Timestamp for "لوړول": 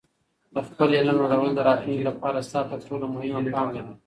1.21-1.51